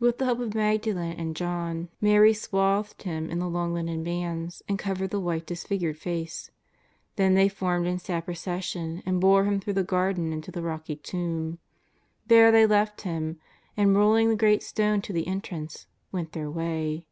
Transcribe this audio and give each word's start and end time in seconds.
With 0.00 0.16
the 0.16 0.24
help 0.24 0.38
of 0.40 0.54
Magdalen 0.54 1.12
and 1.20 1.36
John, 1.36 1.90
Mary 2.00 2.32
swathed 2.32 3.02
Him 3.02 3.28
in 3.28 3.40
the 3.40 3.46
long 3.46 3.74
linen 3.74 4.02
bands, 4.02 4.62
and 4.66 4.78
covered 4.78 5.10
the 5.10 5.20
white, 5.20 5.44
disfigured 5.44 5.98
face. 5.98 6.50
Then 7.16 7.34
they 7.34 7.50
formed 7.50 7.86
in 7.86 7.98
sad 7.98 8.24
procession 8.24 9.02
and 9.04 9.20
bore 9.20 9.44
Him 9.44 9.60
through 9.60 9.74
the 9.74 9.84
garden 9.84 10.32
into 10.32 10.50
the 10.50 10.62
rocky 10.62 10.96
tomb. 10.96 11.58
There 12.26 12.50
they 12.50 12.64
left 12.64 13.02
Him, 13.02 13.38
and, 13.76 13.94
roll 13.94 14.14
ing 14.14 14.30
the 14.30 14.34
great 14.34 14.62
stone 14.62 15.02
to 15.02 15.12
the 15.12 15.26
entrance, 15.26 15.86
went 16.10 16.32
their 16.32 16.50
way. 16.50 17.04